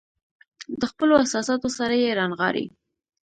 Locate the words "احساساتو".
1.21-1.69